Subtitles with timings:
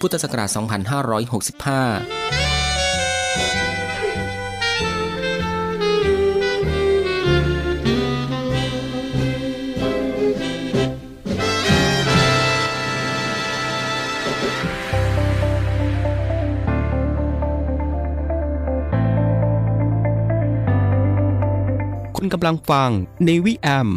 [0.00, 0.58] พุทธศักราช 2565
[22.16, 22.90] คุณกำลังฟัง
[23.24, 23.88] ในวิแอม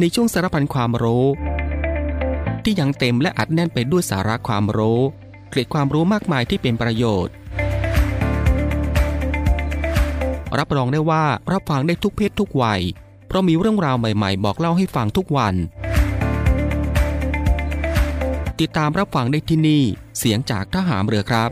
[0.00, 1.26] ในช่วงสารพันความรู้
[2.64, 5.00] ที่ยังเต็มและอัดแน่นไปด้วยสาระความรู้
[5.50, 7.34] เกร็ดความรู้มากมายที่เป็นประโยชน์
[10.58, 12.80] รับรองได้ว่ารับฟังได้ทุกเพศทุกวัย
[13.26, 15.54] เพราะมีเรื่องราวใหม่ๆ บอกเล่าให้ฟังทุกวัน
[18.60, 19.82] ติดตามรับฟังได้ที่นี่
[20.18, 21.50] เสียงจากทหารเรือครับ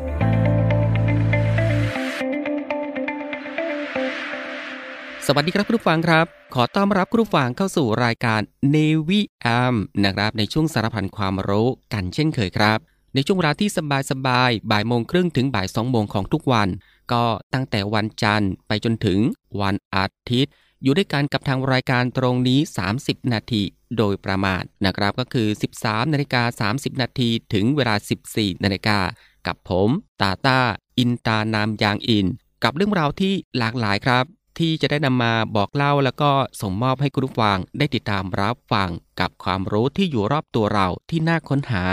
[5.27, 8.41] สวัสดีครับคุณผู้ฟังครับ ขอต้อนรับคุณผู้ฟังเข้าสู่รายการ
[8.75, 12.79] Navy AM นะครับ ในช่วงสารพันความรู้กันเช่นเคยครับ
[13.15, 13.71] ในช่วงเวลาที่
[14.11, 16.69] สบายๆบ่ายโมงครึ่งถึงบ่ายสองโมงของทุกวัน
[17.13, 17.25] ก็
[17.55, 19.19] ตั้งแต่วันจันทร์ไปจนถึง
[19.61, 20.53] วันอาทิตย์
[20.83, 22.61] อยู่ด้วยกันกับทางรายการตรงนี้
[22.97, 23.63] 30 นาที
[23.99, 25.49] โดยประมาณนะครับก็คือ
[25.81, 27.95] 13นาฬิกา30 นาทีถึงเวลา
[28.31, 28.99] 14นาฬิกา
[29.47, 29.89] กับผม
[30.21, 30.61] ตาตา
[30.99, 32.27] อินตานามยางอิน
[32.65, 34.25] กับเรื่องราวที่หลากหลายครับ
[34.59, 36.31] ที่จะได้นำมาบอกเล่าแล้วก็
[36.61, 38.91] ส่งมอบให้คุณผู้ฟังได้ติดตามรับฟัง
[39.21, 41.85] กับความรู้ที่อยู่รอบตัวเราที่น่าค้นหา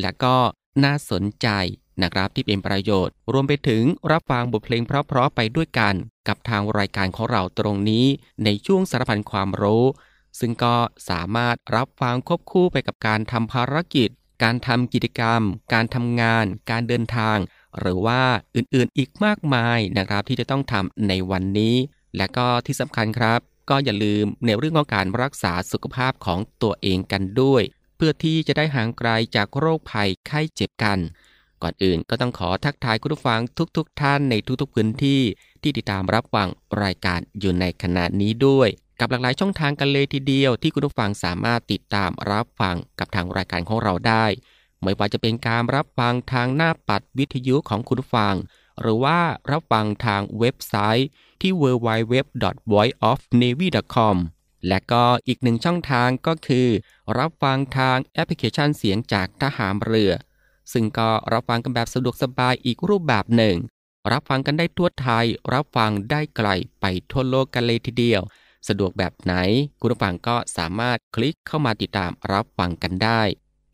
[0.00, 0.36] และก็
[0.84, 1.48] น่าสนใจ
[2.02, 3.82] นะครับที่เป็นประโยชน์ รวมไปถึง
[4.12, 5.94] รับฟังบทเพลงเพราะๆไปด้วยกัน
[6.28, 8.06] กับทางรายการของเราตรงนี้
[8.44, 9.84] ในช่วงสารพันความรู้
[10.40, 10.76] ซึ่งก็
[11.08, 14.08] สามารถรับฟังควบคู่ไปกับการทำภารกิจ
[14.42, 15.40] การทำกิจกรรม
[15.72, 17.38] การทำงาน การเดินทาง
[17.78, 18.22] หรือว่า
[18.56, 21.76] อื่นๆอีกมากมายนะครับที่จะต้องทำในวันนี้
[22.16, 27.62] และก็ที่สำคัญครับ ก็อย่าลืมในเรื่องของการรักษาสุขภาพของตัวเองกันด้วย
[28.04, 30.98] พื่อที่จะได้ห่างไกลจากโรคภัยไข้เจ็บกัน
[31.62, 33.40] ก่อนอื่นก็ต้องขอทักทายคุณผู้ฟัง
[33.76, 35.22] ทุกๆทท่านในทุกๆพื้นที่
[35.62, 36.48] ที่ติดตามรับฟัง
[36.82, 38.68] รายการอยู่ในขณะนี้ด้วย
[39.00, 44.26] กับหลากหลายช่องทางกันเลยทีเดียว ที่คุณผู้ฟังสามารถติดตามรับฟังกับทางรายการของเราได้
[44.82, 48.34] ไม่ว่าจะเป็นการรับฟังทางหน้าปัดวิทยุของคุณผู้ฟัง
[48.80, 49.18] หรือว่า
[49.50, 51.08] รับฟังทางเว็บไซต์
[51.40, 54.16] ที่ www.voiceofnavy.com
[54.68, 56.68] และก็อีกหนึ่งช่องทางก็คือ
[57.18, 60.12] รับฟังทางแอปพลิเคชันเสียงจากทหารเรือ
[60.72, 63.56] ซึ่งก็รับฟังกันแบบสะดวกสบายอีกรูปแบบหนึ่ง
[64.12, 66.48] รับฟังกันได้ทั่วไทย รับฟังได้ไกล
[66.80, 68.22] ไปทั่วโลกกันเลยทีเดียว
[68.68, 69.34] สะดวกแบบไหน
[69.80, 73.22] คุณผู้ฟังก็สามารถคลิกเข้ามาติดตามรับฟังกันได้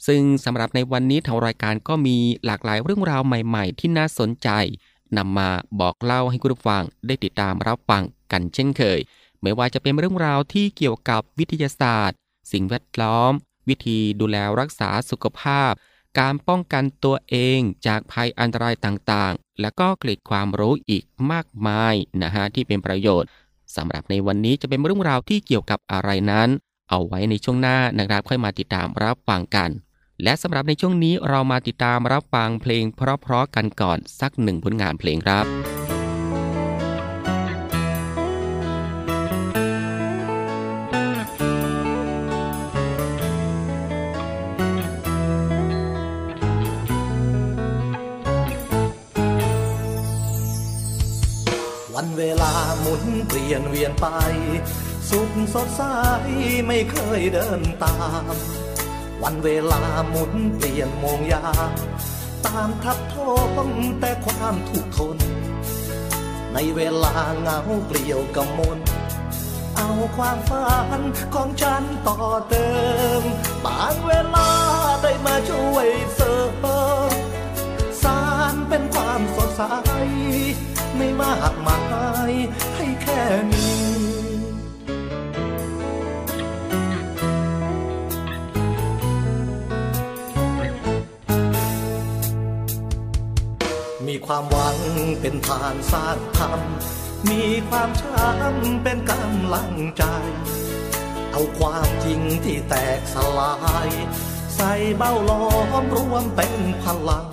[0.07, 4.49] ซึ่งสำหรับในวันนี้ทางรายการก็มีหลากหลายเรื่องราวใหม่ ๆ ที่น่าสนใจ
[5.17, 5.51] นำมา
[5.81, 8.03] บอกเล่าให้คุณผู้ฟังได้ติดตามรับฟัง
[8.33, 8.99] กันเช่นเคย
[9.43, 12.17] ไม่ว่าจะเป็นเรื่องราวที่เกี่ยวกับวิทยาศาสตร์
[12.53, 13.33] สิ่งแวดล้อม
[13.69, 15.73] วิธีดูแลรักษาสุขภาพ
[16.19, 23.29] การป้องกันตัวเองจากภัยอันตรายต่างๆ และก็เกล็ดความรู้อีกมากมายนะฮะที่เป็นประโยชน์
[23.77, 26.49] สำหรับในวันนี้จะเป็นเรื่องราวที่เกี่ยวกับอะไรนั้น
[26.91, 29.71] เอาไว้ในช่วงหน้านะครับค่อยมาติดตามรับฟังกัน
[30.23, 35.78] และสำหรับในช่วงนี้เรามาติดตามรับฟังเพลงเพราะๆกันก่อนสักหนึ่งผลงานเพลงครับ
[53.27, 54.07] เปลี่ยนเวียนไป
[55.11, 55.83] สุขสดใส
[56.67, 57.97] ไม่เคยเดินตา
[58.33, 58.35] ม
[59.23, 61.45] วันเวลาหมุนเปลี่ยนโมงยา
[62.47, 63.35] ตามทับท้อ
[63.67, 63.69] ง
[64.01, 65.19] แต่ความทุกข์ทน
[66.55, 68.79] ในเวลาเหงาเปลี่ยวกำมล
[69.77, 70.69] เอาความฝั
[70.99, 71.03] น
[71.35, 72.19] ของฉันต่อ
[72.49, 72.69] เติ
[73.21, 73.23] ม
[73.65, 74.51] บางเวลา
[75.03, 76.35] ได้มาช่วยเสริ
[76.65, 76.67] ม
[78.03, 78.23] สา
[78.53, 79.63] รเป็นความสดใส
[80.97, 81.81] ไม่มากมา
[82.31, 82.33] ย
[83.09, 83.79] ค่นี้
[94.07, 94.79] มีความหวัง
[95.21, 96.61] เป็นทางสร้างธรรม
[97.31, 100.05] มีความช้ำเป็นกำลังใจ
[101.33, 103.55] เอาความจริงที่แตกสลา
[103.87, 103.89] ย
[104.57, 105.47] ใส่เบ้าล้อ
[105.83, 107.27] มรวมเป็นพลัง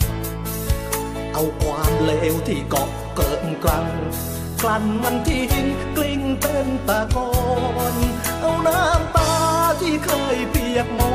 [1.33, 3.87] เอาความเลวที่เกาะเกิดกลัน
[4.34, 4.34] ก
[4.67, 5.65] ลั่นมันทิ้ง
[5.95, 7.31] กลิ้งเป็นตะกอ
[7.93, 7.95] น
[8.41, 9.33] เอาน้ำตา
[9.81, 11.13] ที่เคยเปียกมอ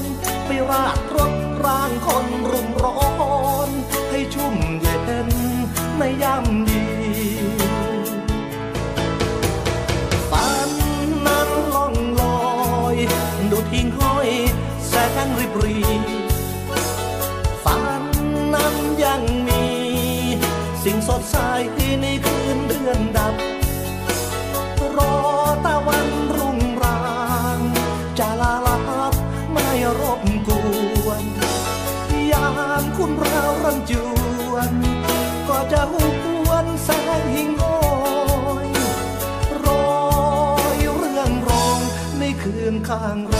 [0.00, 0.02] น
[0.46, 3.00] ไปราดรถร่างคนรุมร้อ
[3.68, 3.70] น
[4.10, 5.28] ให้ชุ่มเย็น
[5.98, 6.84] ในยามดี
[10.30, 10.70] ฝัน
[11.26, 12.40] นั้นล่องลอ
[12.94, 12.96] ย
[13.50, 14.28] ดูทิ้งห้อย
[14.88, 14.92] แส
[15.26, 15.78] งริบรี
[17.64, 18.02] ฝัน
[18.54, 18.74] นั้น
[19.04, 19.64] ยังมี
[20.82, 21.36] สิ่งสดใส
[22.02, 22.06] ใน
[30.48, 30.50] ก
[31.04, 31.24] วน
[32.32, 32.48] ยา
[32.80, 33.92] มคุณเรารังจ
[34.50, 34.72] วน
[35.48, 35.94] ก็จะห
[36.46, 36.88] วนแส
[37.20, 37.78] งหิ่งห้อ
[38.66, 38.68] ย
[39.64, 39.92] รอ
[40.76, 41.78] ยเรื่องรอง
[42.18, 43.39] ในคืนข้างร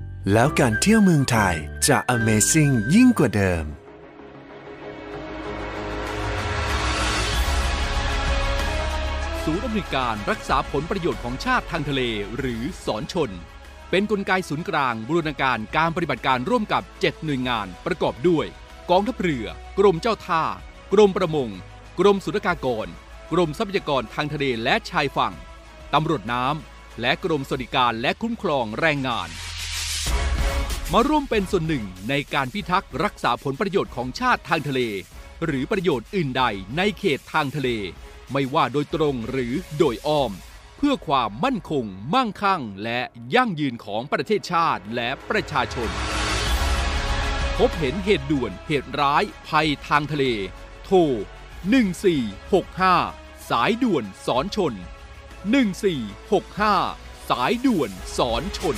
[0.33, 1.55] แล้วการเที่ยวเมืองไทย
[1.87, 3.65] จะ Amazing ยิ่งกว่าเดิม
[9.43, 12.01] ศูนย์อำนวยการรักษาผลประโยชน์ของชาติทางทะเล
[12.37, 13.29] หรือสอนชน
[13.89, 18.45] เป็นนกลไกศูนย์กลางบูรณาการการปฏิบัติการร่วมกับ 7 หน่วยงานประกอบด้วย
[18.91, 19.45] กองทัพเรือ
[19.79, 20.43] กรมเจ้าท่า
[20.93, 21.49] กรมประมง
[21.99, 22.87] กรมสุรากากร
[23.31, 25.33] กรมทรัพยากรทางทะเลและชายฝั่ง
[25.93, 29.29] ตำรวจน้ำและกรมสวัสดิการและคุ้มครองแรงงาน
[30.95, 34.81] มาร่วมเป็นส่วนหนึ่งในการพิทักษ์รักษาผลประโยชน์ของชาติทางทะเล
[35.45, 36.43] หรือประโยชน์อื่นใด
[36.77, 37.69] ในเขตทางทะเล
[38.31, 40.31] ไม่ว่าโดยตรงหรือโดยอ้อม
[40.77, 43.01] เพื่อความมั่นคง มั่งคั่ง และ
[43.35, 45.89] ยั่งยืนของประเทศชาติและประชาชน
[47.57, 50.25] พบเห็นเหตุด่วนเหตุร้ายภัยทางทะเล
[50.85, 50.97] โทร
[52.25, 54.73] 1465 สายด่วนสอนชน
[55.61, 58.77] 1465 สายด่วนสอนชน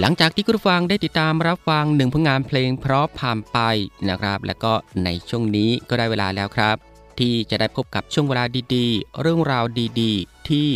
[0.00, 3.58] หลังจากที่คุณฟังได้ติดตามรับฟังหนึ่งผลงานเพลงเพราะผ่านไป
[4.08, 4.72] นะครับ และก็
[5.04, 6.76] ในช่วงนี้ก็ได้เวลาแล้วครับ
[7.18, 9.64] ที่จะได้พบกับช่วงเวลาดีๆ เรื่องราว
[10.00, 10.68] ดีๆ ที่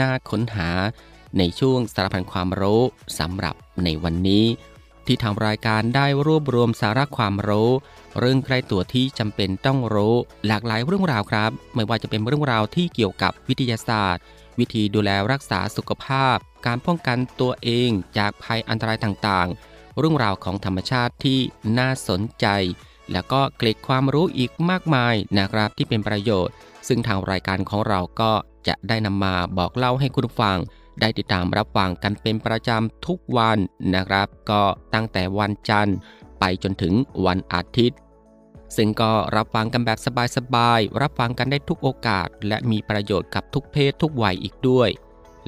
[0.00, 0.70] น่าค้นหา
[1.38, 2.82] ในช่วงสารพันความรู้
[3.18, 3.54] สำหรับ
[3.84, 4.44] ในวันนี้
[5.06, 7.70] ที่ทางรายการได้รวบรวมสาระความรู้
[8.18, 10.14] เรื่องใกล้ตัวที่จำเป็นต้องรู้
[10.46, 14.22] หลากหลายเรื่องราวครับ ไม่ว่าจะเป็นเรื่องราวที่เกี่ยวกับวิทยาศาสตร์
[14.58, 16.36] วิธีดูแลรักษาสุขภาพ
[16.66, 21.38] การป้องกันตัวเองจากภัยอันตรายต่างๆ เรื่องราวของธรรมชาติที่
[21.78, 22.46] น่าสนใจ
[23.12, 26.54] แล้วก็เกล็ดความรู้อีกมากมายนะครับที่เป็นประโยชน์
[26.88, 28.32] ซึ่งทางรายการของเราก็
[28.68, 30.58] จะได้นำมาบอกเล่าให้คุณฟัง
[31.00, 33.58] ได้ติดตามรับฟังกันเป็นประจำทุกวัน
[33.94, 34.62] นะครับ ก็
[34.94, 35.96] ตั้งแต่วันจันทร์
[36.40, 36.94] ไปจนถึง
[37.26, 37.98] วันอาทิตย์
[38.76, 39.98] ซึ่งก็รับฟังกันแบบ
[40.36, 44.88] สบายๆ รับฟังกันได้ทุกโอกาส และมีประโยชน์กับทุกเพศทุกวัยอีกด้วย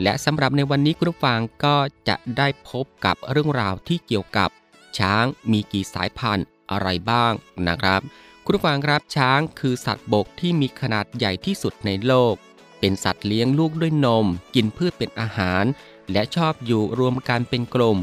[0.03, 1.77] และสำหรับในวันนี้คุณผู้ฟังก็
[2.09, 4.51] จะได้พบกับเรื่องราวที่เกี่ยวกับ
[4.99, 7.33] ช้างมีกี่สายพันธุ์อะไรบ้าง
[7.69, 8.01] นะครับ
[8.45, 12.35] คุณผู้ฟังครับช้างคือสัตว์บกที่มีขนาดใหญ่ที่สุดในโลก
[12.81, 15.65] เป็นสัตว์เลี้ยงลูกด้วยนม กินพืชเป็นอาหาร
[16.13, 17.99] และชอบอยู่รวมกันเป็นกลุ่ม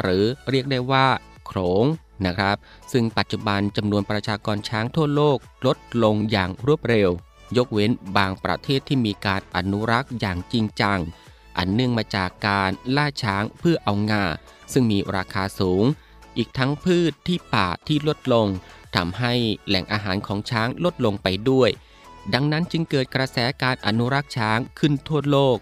[0.00, 1.06] หรือเรียกได้ว่า
[1.46, 1.84] โขลง
[2.26, 2.56] นะครับ
[2.92, 7.10] ซึ่งปัจจุบันจำนวนประชากรช้างทั่วโลกลดลงอย่างรวดเร็ว
[7.56, 10.98] ยกเว้นบางประเทศที่มีการอนุรักษ์อย่างจริงจัง
[11.56, 14.24] อันเนื่องมาจากการล่าช้างเพื่อเอางา
[14.72, 15.84] ซึ่งมีราคาสูง
[16.36, 18.46] อีกทั้งพืชที่ป่าที่ลดลง
[18.96, 19.34] ทำให้
[19.68, 21.70] แหล่งอาหารของช้างลดลงไปด้วย
[22.34, 25.58] ดังนั้นจึงเกิดกระแสการอนุรักษ์ช้างขึ้นทั่วโลก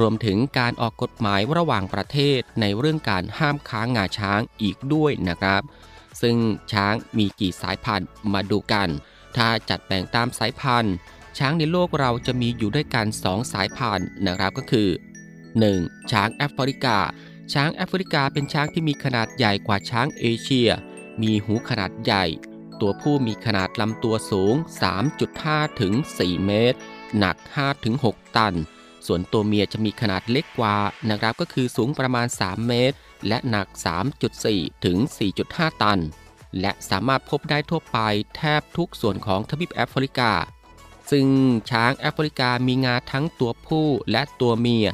[0.00, 5.62] รวมถึงการออกกฎหมายระหว่างประเทศในเรื่องการห้ามค้างงาช้างอีกด้วยนะครับ
[6.20, 6.36] ซึ่ง
[6.72, 8.88] ช้างมีกี่สายพันธุ์มาดูกัน
[9.36, 10.94] ถ้าจัดแบ่งตามสายพันธุ์
[11.38, 14.88] ช้างในโลกเราจะมีอยู่ด้วยกัน 2 สายพันธุ์นะครับก็คือ
[15.50, 16.10] 1.
[16.12, 16.98] ช้างแอฟริกา
[17.52, 20.70] ช้างแอฟริกาเป็นช้างที่มีขนาดใหญ่กว่าช้างเอเชีย
[21.22, 22.24] มีหูขนาดใหญ่
[22.80, 24.54] ตัวผู้มีขนาดลำตัวสูง
[25.16, 26.78] 3.5 ถึง 4 เมตร
[27.18, 28.54] หนัก5ถึง6ตัน
[29.06, 30.76] ส่วนตัวเมียจะมีขนาดเล็กกว่า
[31.10, 32.96] นะครับก็คือสูงประมาณ 3 เมตร
[33.28, 33.66] และหนัก
[34.26, 34.96] 3.4 ถึง
[35.40, 36.00] 4.5 ตัน
[36.60, 37.98] และสามารถพบได้ทั่วไป
[38.36, 40.32] แทบทุกส่วนของทวีปแอฟริกา
[41.10, 41.26] ซึ่ง
[41.70, 44.88] ช้างแอฟริกามีงาทั้งตัวผู้และตัวเมีย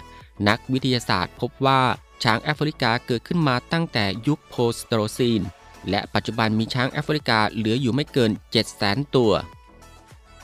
[0.48, 1.82] นักวิทยาศาสตร์พบว่า
[2.22, 5.42] ช้างแอฟริกาเกิดขึ้นมาตั้งแต่ยุคโพสโตรซีน
[5.90, 8.30] และปัจจุบันมีช้างแอฟริกาเหลืออยู่ไม่เกิน
[8.72, 9.32] 700,000 ตัว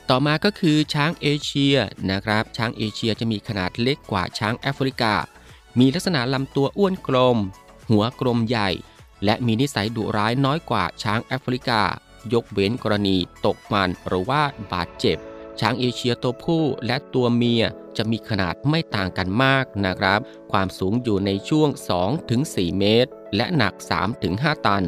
[0.08, 1.76] ต่อมาก็คือช้างเอเชีย
[2.10, 5.14] นะครับ ช้างเอเชียจะมีขนาดเล็กกว่าช้างแอฟริกา
[5.78, 7.38] มีลักษณะลำตัวอ้วนกลม
[7.90, 8.70] หัวกลมใหญ่
[9.24, 11.82] และมีนิสัยดุร้ายน้อยกว่าช้างแอฟริกา
[12.32, 13.16] ยกเว้นกรณี
[13.46, 14.42] ตกมันหรือว่า
[14.72, 15.18] บาดเจ็บ
[15.60, 17.64] ช้างเอเชียตัวผู้และตัวเมีย
[17.96, 20.20] จะมีขนาดไม่ต่างกันมากนะครับ
[20.52, 21.68] ความสูงอยู่ในช่วง
[22.24, 23.74] 2-4 เมตร และหนัก
[24.20, 24.84] 3-5 ตัน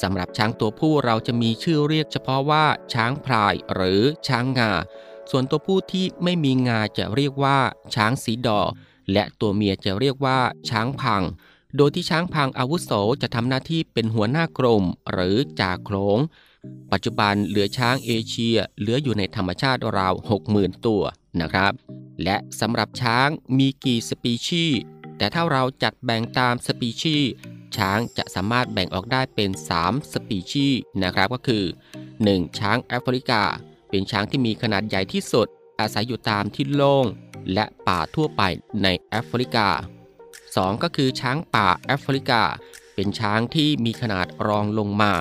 [0.00, 2.64] สำหรับช้างตัวผู้เราจะมีชื่อเรียกเฉพาะว่า
[2.94, 4.72] ช้างพลายหรือช้างงา
[5.30, 7.58] ส่วนตัวผู้ที่ไม่มีงาจะเรียกว่า
[7.94, 8.60] ช้างสีดอ
[9.12, 10.38] และตัวเมียจะเรียกว่า
[10.70, 11.22] ช้างพัง
[11.76, 12.90] โดยที่ช้างพังอาวุโส
[13.22, 16.18] จะทำหน้าที่เป็นหัวหน้ากรมหรือจ่าโขลง
[16.92, 20.14] ปัจจุบันเหลือช้างเอเชียเหลืออยู่ในธรรมชาติราว
[20.48, 21.02] 60,000 ตัว
[21.40, 21.72] นะครับ
[22.24, 23.28] และสำหรับช้าง
[23.58, 24.78] มีกี่สปีชีส์
[25.18, 27.30] แต่ถ้าเราจัดแบ่งตามสปีชีส์
[27.76, 31.64] ช้างจะสามารถแบ่งออกได้เป็น 3 สปีชีส์นะครับก็คือ
[32.10, 32.58] 1.
[32.58, 33.42] ช้างแอฟริกา
[33.90, 35.46] เป็นช้างที่มีขนาดใหญ่ที่สุด
[35.80, 37.06] อาศัยอยู่ตามที่โล่ง
[37.52, 38.42] และป่าทั่วไป
[38.82, 39.68] ในแอฟริกา
[40.64, 40.82] 2.
[40.82, 42.42] ก็คือช้างป่าแอฟริกา
[42.94, 45.12] เป็นช้างที่มีขนาดรองลงมา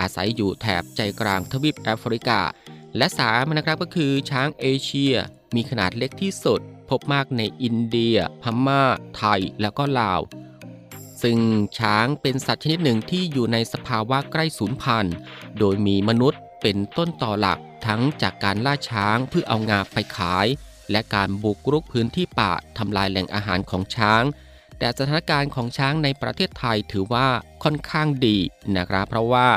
[0.00, 2.40] อาศัยอยู่แถบใจกลางทวีปแอฟริกา
[2.96, 5.14] และ3นะครับก็คือช้างเอเชีย
[5.54, 6.60] มีขนาดเล็กที่สุด
[6.90, 8.82] พบมากในอินเดีย พม่า
[9.16, 10.20] ไทย แล้วก็ลาว
[11.22, 11.38] ซึ่ง
[11.78, 15.14] ช้างเป็นสัตว์ชนิดหนึ่งที่อยู่ในสภาวะใกล้สูญพันธุ์
[15.58, 20.46] โดยมีมนุษย์เป็นต้นต่อหลักทั้งจากการล่าช้างเพื่อเอางาไปขาย
[20.90, 24.22] และการบุกรุกพื้นที่ป่าทำลายแหล่งอาหารของช้าง
[24.84, 27.28] แต่สถานการณ์ของช้างในประเทศไทยถือว่า
[27.62, 28.38] ค่อนข้างดี
[28.76, 29.48] นะครับเพราะว่า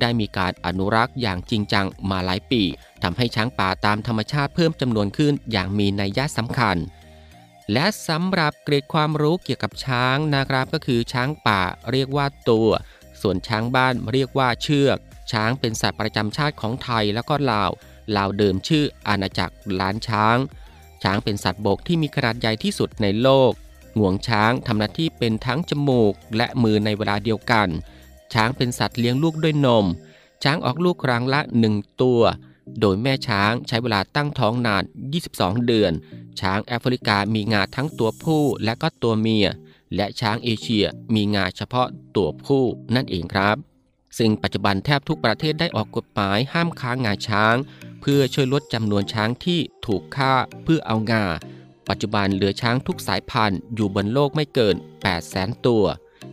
[0.00, 2.62] ได้มีการอนุรักษ์อย่างจริงจังมาหลายปี
[3.02, 6.76] ทำให้ช้างป่าตามธรรมชาติเพิ่มจำนวนขึ้นอย่างมีนัยยะสำคัญ
[7.72, 11.60] และสำหรับเกรดความรู้เกี่ยวกับช้างนะครับก็คือช้างป่า
[11.90, 12.68] เรียกว่าตัว
[13.20, 14.98] ส่วนช้างบ้านเรียกว่าเชือก
[15.32, 17.70] ช้างเป็นสัตว์ประจำชาติของไทยแล้วก็ลาว
[18.16, 20.36] ลาวเดิมชื่ออาณาจักรล้านช้าง
[21.02, 23.52] ช้างเป็นสัตว์บกที่มีขนาดใหญ่ที่สุดในโลก
[23.98, 27.68] งวงช้างทำหน้าที่เป็นทั้งจมูกและมือในเวลาเดียวกัน
[28.34, 29.86] ช้างเป็นสัตว์เลี้ยงลูกด้วยนม
[30.42, 32.22] ช้างออกลูกครั้งละ 1 ตัว
[32.80, 34.82] โดยแม่ช้างใช้เวลาตั้งท้องนาน
[35.24, 35.92] 22 เดือน
[36.40, 39.48] ช้างแอฟริกามีงาทั้งตัวผู้และก็ตัวเมีย
[39.96, 43.56] และช้างเอเชียมีงาเฉพาะตัวผู้นั่นเองครับ
[44.18, 47.56] ซึ่งปัจจุบันแทบทุกประเทศได้ออกกฎหมายห้ามค้างาช้าง
[48.00, 50.34] เพื่อช่วยลดจำนวนช้างที่ถูกฆ่า
[50.64, 51.24] เพื่อเอางา
[51.88, 55.84] ปัจจุบันเหลือช้างทุกสายพันธุ์อยู่บนโลกไม่เกิน 8 0 0แสนตัว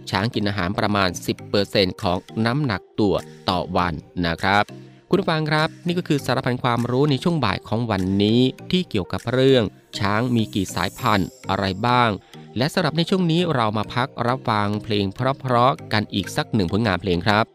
[0.10, 1.10] ช้างกินอาหารประมาณ
[1.56, 3.16] 10%ของน้ำหนักตัว
[3.50, 3.94] ต่อวัน
[4.26, 4.64] นะครับ
[5.10, 8.42] คุณฟังครับ นี่ก็คือสารพันความรู้ในช่วงบ่ายของวันนี้
[8.72, 9.64] ที่เกี่ยวกับเรื่อง
[10.00, 12.10] ช้างมีกี่สายพันธุ์อะไรบ้าง
[12.58, 17.46] และสำหรับในช่วงนี้เรามาพักรับฟังเพลงเพราะๆกันอีกสักหนึ่งผลงานเพลงครับ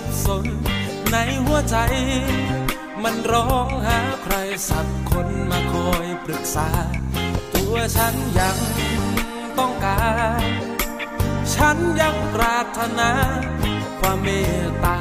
[0.00, 0.46] บสน
[1.12, 1.76] ในหัวใจ
[3.02, 4.34] มันร้องหาใคร
[4.68, 6.68] สักคนมาคอยปรึกษา
[7.54, 8.58] ตัวฉันยัง
[9.58, 10.06] ต้องกา
[10.42, 10.44] ร
[11.54, 13.10] ฉันยังปรารถนา
[14.00, 14.28] ความเม
[14.62, 15.00] ตตา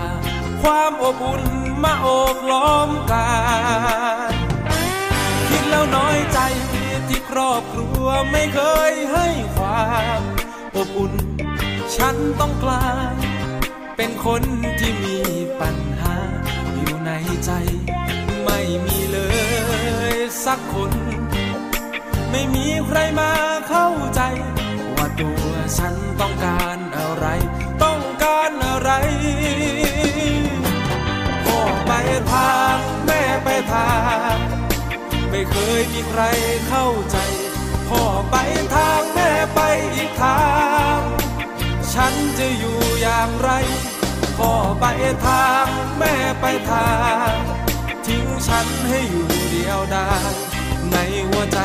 [0.61, 1.43] ความอบอุ่น
[1.83, 3.31] มาโอบล้อมกา
[4.31, 4.33] ย
[5.47, 6.39] คิดแล้วน้อยใจ
[7.07, 8.59] ที่ครอบครัวไม่เค
[8.91, 9.87] ยให้ควา
[10.19, 10.21] ม
[10.75, 11.13] อบอุ่น
[11.97, 13.24] ฉันต้องกลาย
[13.97, 14.43] เป็นคน
[14.79, 15.17] ที่มี
[15.61, 16.15] ปัญหา
[16.79, 17.11] อยู่ใน
[17.45, 17.51] ใจ
[18.43, 19.19] ไม่มีเล
[20.13, 20.91] ยสักคน
[22.31, 23.31] ไม่มีใครมา
[23.69, 24.21] เข้าใจ
[24.95, 27.27] ว่าตัวฉันต้องการอะไร
[27.83, 28.91] ต้องการอะไร
[31.45, 31.91] พ่อไป
[32.31, 33.93] ทางแม่ไปทา
[34.33, 34.37] ง
[35.29, 36.21] ไม่เคยมีใคร
[36.69, 37.17] เข้าใจ
[37.89, 38.35] พ่อไป
[38.75, 39.59] ทางแม่ไป
[39.95, 40.41] อีกทา
[40.97, 40.99] ง
[41.93, 43.51] ฉันจะอยู่ อย่างไร
[44.37, 44.85] พ่อไป
[45.25, 46.89] ทางแม่ไปทา
[47.31, 47.33] ง
[48.05, 50.33] ทิ้งฉันให้อยู่เดียวดาย
[50.91, 50.97] ใน
[51.29, 51.59] หัวใจ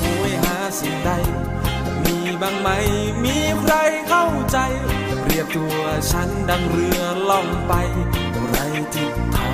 [0.00, 1.10] หวยหาสิ่งใด
[2.02, 2.68] มีบ้างไหม
[3.24, 3.74] มีใคร
[4.08, 4.58] เข้าใจ
[5.24, 5.80] เรียบตัว
[6.10, 7.72] ฉันดังเรือล่องไป
[8.48, 8.56] ไร
[8.94, 9.52] ทิศทา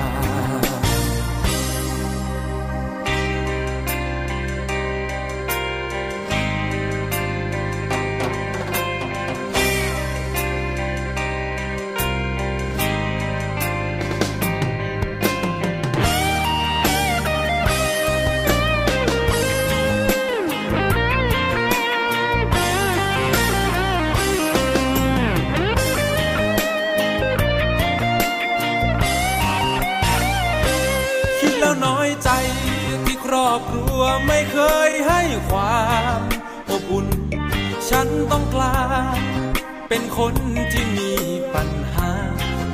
[39.93, 40.35] เป็นคน
[40.73, 41.11] ที่มี
[41.53, 42.11] ปัญหา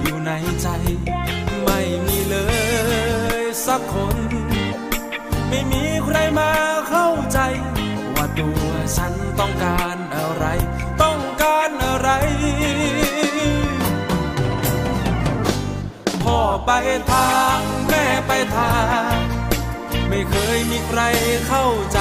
[0.01, 0.67] อยู่ในใจ
[1.63, 2.37] ไม่มีเล
[3.39, 4.17] ยสักคน
[5.49, 6.51] ไม่มีใครมา
[6.89, 7.39] เข้าใจ
[8.15, 8.61] ว่าตัว
[8.97, 10.45] ฉันต้องการอะไร
[11.01, 12.09] ต้องการอะไร
[16.23, 16.71] พ่อไป
[17.11, 18.73] ทางแม่ไปทา
[19.13, 19.15] ง
[20.09, 21.01] ไม่เคยมีใคร
[21.47, 21.99] เข้าใจ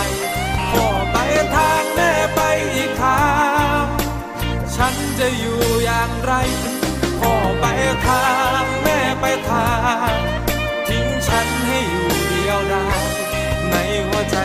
[0.72, 1.16] พ่อไป
[1.56, 2.40] ทางแม่ไป
[2.74, 3.45] อีกทาง
[5.20, 6.32] จะอยู่อย่างไร
[7.20, 7.64] พ่อไป
[8.06, 8.26] ทา
[8.62, 9.68] งแม่ไปทา
[10.14, 10.18] ง
[10.88, 13.04] ทิ้งฉันให้อยู่เดียวดาย
[13.70, 13.74] ใน
[14.06, 14.36] หัวใจ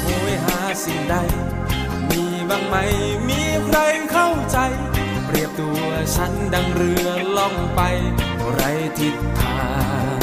[0.00, 1.16] โหยหาสิ่งใด
[2.08, 2.76] มีบ้างไหม
[3.28, 3.78] มีใคร
[4.10, 4.58] เข้าใจ
[5.26, 5.82] เปรียบตัว
[6.16, 7.80] ฉันดังเรือล่องไป
[8.52, 8.60] ไร
[8.98, 9.60] ทิศทา
[10.14, 10.18] ง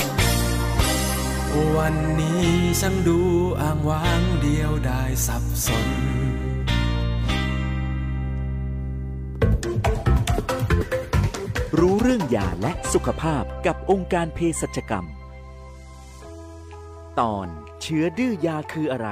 [1.77, 2.45] วันนี้
[2.81, 3.19] ฉันดู
[3.61, 5.87] อ้างว้างเดียวได้สับสน
[11.75, 15.05] รู้เรื่องยาและสุขภาพกับองค์การเภสัชกรรม
[17.19, 17.47] ตอน
[17.81, 19.09] เชื้อดื้อยาคืออะไร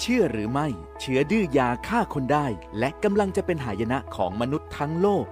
[0.00, 0.66] เชื่อหรือไม่
[1.00, 2.46] เชื้อดื้อยาฆ่าคนได้
[2.78, 5.26] และกำลังจะเป็นหายนะของมนุษย์ทั้งโลก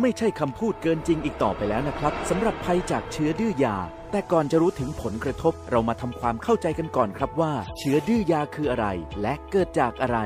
[0.00, 3.76] ไม่ใช่คำพูดเกินจริงอีกต่อไปแล้วนะครับสำหรับภัยจากเชื้อดื้อยา
[4.10, 8.86] แต่ก่อนจะรู้ถึงผลกระทบ เรามาทำความเข้าใจกันก่อนครับว่า เชื้อดื้อยาคืออะไร
[9.22, 10.18] และเกิดจากอะไร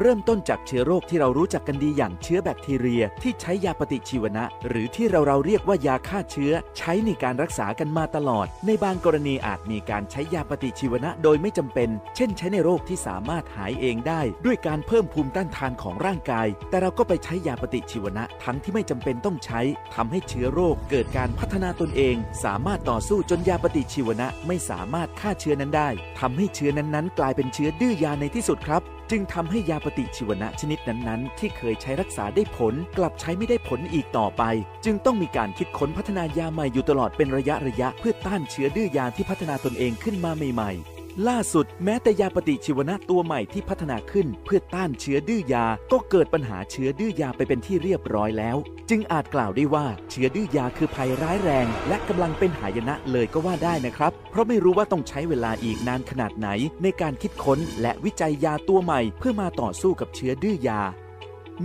[0.00, 19.60] เริ่มต้นจากเชื้อโรคที่เรารู้จักกันดีอย่างเชื้อแบคทีเรีย ที่ใช้ยาปฏิชีวนะ หรือที่เราเราเรียกว่ายาฆ่าเชื้อ ใช้ในการรักษากันมาตลอด ในบางกรณีอาจมีการใช้ยาปฏิชีวนะโดยไม่จำเป็น เช่น ใช้ในโรคที่สามารถหายเองได้ ด้วยการเพิ่มภูมิต้านทานของร่างกาย แต่เราก็ไปใช้ยาปฏิชีวนะทั้งที่ไม่จำเป็นต้องใช้
[19.94, 25.88] ทำให้เชื้อโรคเกิดการพัฒนาตนเอง สามารถต่อสู้จนยาปฏิชีวนะไม่สามารถฆ่าเชื้อนั้นได้
[26.20, 34.42] ทำให้เชื้อนั้นๆ กลายเป็นเชื้อดื้อยาในที่สุดครับ จึงทำให้ยาปฏิชีวนะชนิดนั้นๆ ที่เคยใช้รักษาได้ผล กลับใช้ไม่ได้ผลอีกต่อไป
[34.84, 40.95] จึงต้องมีการคิดค้นพัฒนายาใหม่อยู่ตลอดเป็นระยะระยะเพื่อต้านเชื้อดื้อยาที่พัฒนาตนเองขึ้นมาใหม่ๆ
[41.28, 48.56] ล่าสุดแม้แต่ยาปฏิชีวนะตัวใหม่ที่พัฒนาขึ้นเพื่อต้านเชื้อดื้อยา ก็เกิดปัญหาเชื้อดื้อยาไปเป็นที่เรียบร้อยแล้ว
[48.90, 56.48] จึงอาจกล่าวได้ว่าเชื้อดื้อยาคือภัยร้ายแรง และกำลังเป็นหายนะเลยก็ว่าได้นะครับ เพราะไม่รู้ว่าต้องใช้เวลาอีกนานขนาดไหน
[56.82, 60.80] ในการคิดค้นและวิจัยยาตัวใหม่ เพื่อมาต่อสู้กับเชื้อดื้อยา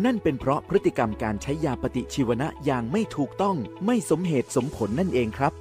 [0.06, 5.54] นั่นเป็นเพราะพฤติกรรมการใช้ยาปฏิชีวนะอย่างไม่ถูกต้อง ไม่สมเหตุสมผลนั่นเองครับ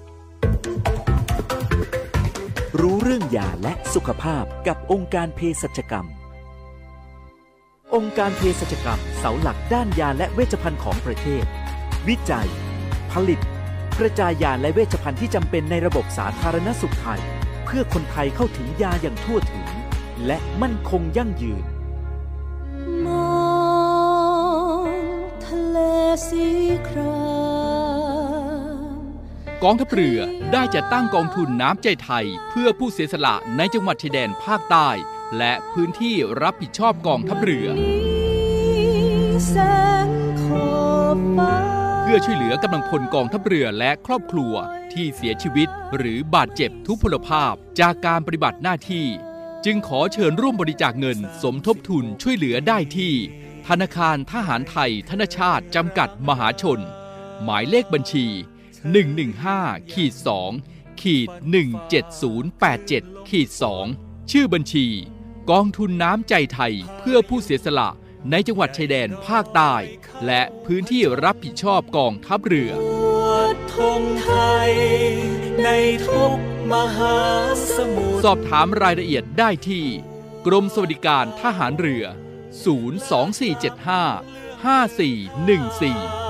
[2.81, 6.07] รู้เรื่องยาและสุขภาพกับองค์การเภสัชกรรม
[7.95, 11.45] องค์การเภสัชกรรมเสาหลักด้านยาและเวชภัณฑ์ของประเทศ
[12.09, 12.49] วิจัย
[13.13, 13.41] ผลิต
[13.99, 17.21] กระจายยาและเวชภัณฑ์ที่จำเป็นในระบบสาธารณสุขไทย
[17.65, 19.67] เพื่อคนไทยเข้าถึงยาอย่างทั่วถึง
[20.27, 21.65] และมั่นคงยั่งยืน
[23.07, 23.31] มอ
[24.91, 24.95] ง
[25.45, 25.79] ทะเล
[26.29, 26.47] สี
[26.89, 27.30] คราม
[29.65, 30.19] กองทัพเรือ
[30.53, 34.89] ได้จัดตั้งกองทุนน้ำใจไทย เพื่อผู้เสียสละในจังหวัดชายแดนภาคใต้
[35.39, 37.69] และพื้นที่รับผิดชอบกองทัพเรือ
[42.03, 44.53] เพื่อช่วยเหลือกำลังพลกองทัพเรือและครอบครัว
[44.93, 49.07] ที่เสียชีวิต หรือบาดเจ็บทุพพลภาพจากการปฏิบัติหน้าที่
[49.65, 53.13] จึงขอเชิญร่วมบริจาคเงินสมทบทุนช่วยเหลือได้ที่
[53.69, 56.81] ธนาคารทหารไทยธนชาติจำกัดมหาชน
[57.43, 58.29] หมายเลขบัญชี
[58.81, 60.15] 115ขีด
[60.59, 61.29] 2ขีด
[62.51, 63.49] 17087ขีด
[63.91, 64.87] 2ชื่อบัญชี
[65.51, 67.89] กองทุนน้ำใจไทยเพื่อผู้เสียสละ
[68.31, 69.75] ในจังหวัดชายแดนภาคใต้
[70.27, 72.73] และพื้นที่รับผิดชอบกองทัพเรือ
[73.75, 74.31] ธงไท
[74.69, 74.71] ย
[75.65, 75.69] ใน
[76.09, 76.39] ทุก
[76.73, 77.17] มหา
[77.75, 79.87] สมุทรสอบถามรายละเอียดได้ที่
[80.47, 82.61] กรมสวัสดิการทหารเรือ 02475
[84.65, 86.30] 5414อ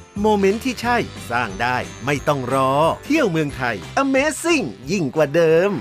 [0.19, 0.97] โมเมนต์ที่ใช่
[1.31, 2.71] สร้างได้ไม่ต้องรอ
[3.05, 5.71] เที่ยวเมืองไทย Amazing ยิ่งกว่าเดิม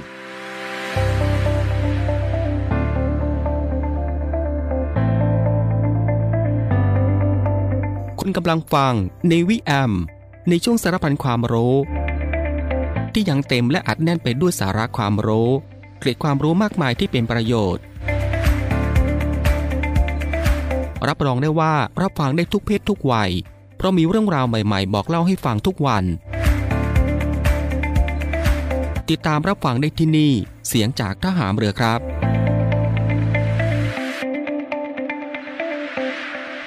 [8.20, 8.94] คุณกำลังฟัง
[9.28, 9.92] ในวิแอม
[10.48, 11.76] ในช่วงสารพันความรู้
[13.12, 15.50] ที่ยังเต็มและอัดแน่นไปด้วยสาระความรู้
[15.98, 17.82] เกร็ดความรู้มากมายที่เป็นประโยชน์
[21.08, 23.32] รับรองได้ว่ารับฟังได้ทุกเพศทุกวัย
[23.80, 26.04] เพราะมีเรื่องราวใหม่ๆ บอกเล่าให้ฟังทุกวัน
[29.10, 30.32] ติดตามรับฟังได้ที่นี่
[30.68, 32.00] เสียงจากทหารเรือครับ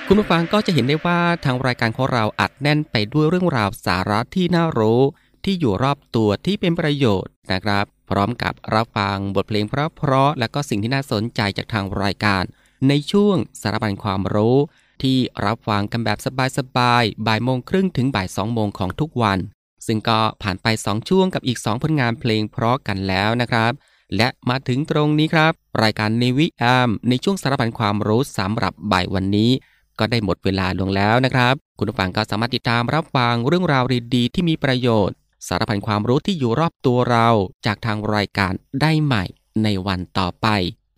[0.07, 5.01] คุณผู้ฟังก็จะเห็นได้ว่าทางรายการของเราอัดแน่นไปด้วยเรื่องราวสาระที่น่ารู้
[5.45, 12.43] ที่อยู่รอบตัวที่เป็นประโยชน์นะครับ พร้อมกับรับฟังบทเพลงเพราะๆและก็สิ่งที่น่าสนใจจากทางรายการ
[12.87, 14.57] ในช่วงสารบัญความรู้
[15.03, 16.19] ที่รับฟังกันแบบ
[16.57, 19.39] สบายๆ บ่ายโมงครึ่งถึงบ่ายสองโมงของทุกวัน
[19.87, 23.71] ซึ่งก็ผ่านไป 2 ช่วงกับอีก 2 ผลงานเพลงเพราะกันแล้วนะครับ
[24.17, 25.51] และมาถึงตรงนี้ครับ
[25.83, 29.51] รายการในวิแอมในช่วงสารพันความรู้สำหรับบ่ายวันนี้
[29.99, 33.83] ก็ได้หมดเวลาลงแล้วนะครับ คุณผู้ฟังก็สามารถติดตามรับฟังเรื่องราว
[34.15, 35.15] ดีๆที่มีประโยชน์
[35.47, 37.29] สารพันความรู้ที่อยู่รอบตัวเรา
[37.65, 39.23] จากทางรายการได้ใหม่
[39.63, 40.47] ในวันต่อไป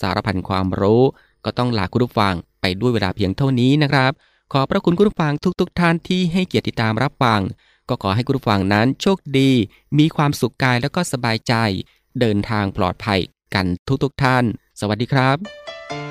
[0.00, 1.02] สารพันความรู้
[1.44, 4.12] ก็ต้องลาคุณผู้ฟังไปด้วยเวลาเพียงเท่านี้นะครับ
[4.52, 7.40] ขอพระคุณคุณผู้ฟังทุกๆทท่านที่ให้เกียรติตามรับฟัง
[7.88, 9.50] ก็ขอให้คุณผู้ฟังนั้นโชคดี
[9.98, 11.54] มีความสุขกายแล้วก็สบายใจ
[12.20, 13.20] เดินทางปลอดภัย
[13.54, 13.66] กัน
[14.02, 14.44] ทุกๆทท่าน
[14.80, 16.01] สวัสดีครับ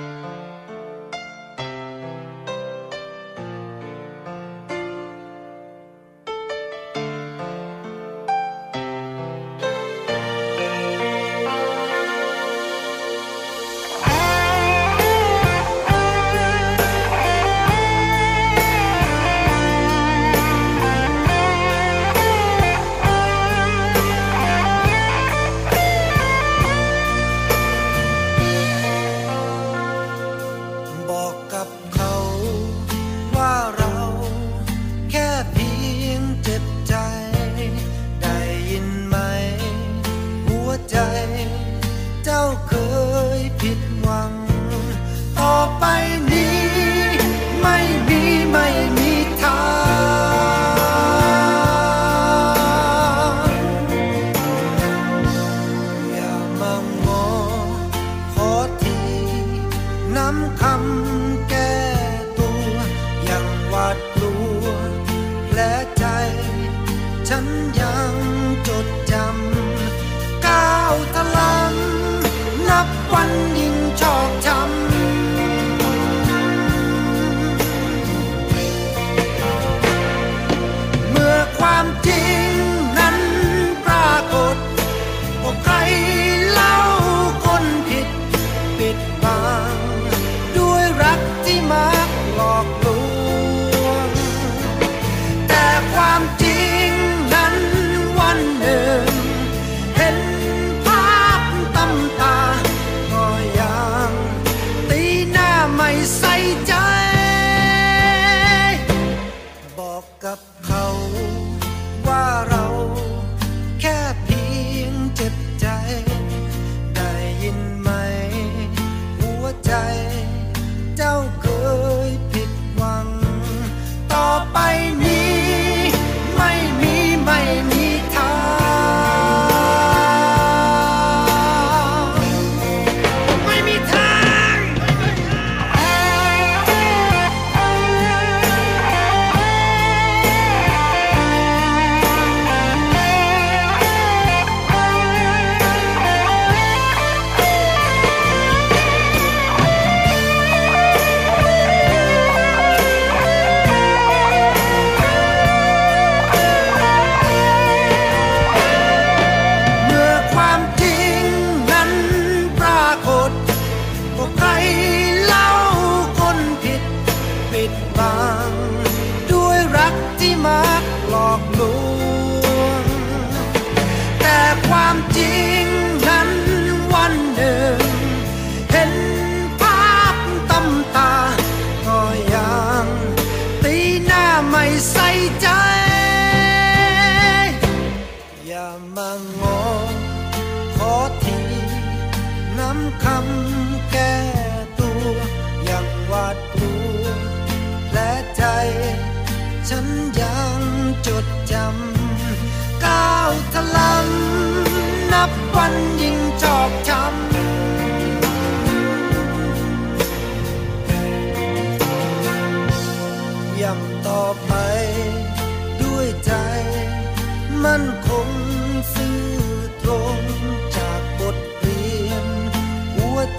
[89.23, 89.90] ปิ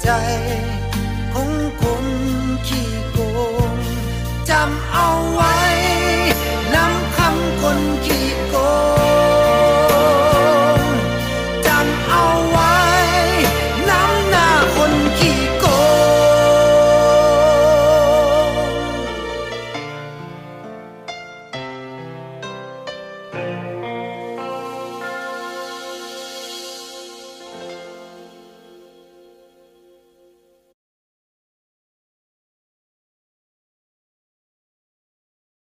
[0.03, 0.11] ใจ
[1.35, 2.07] ของคน
[2.67, 3.19] ขี้โก
[3.73, 3.77] ง
[4.49, 5.52] จำเอาไว้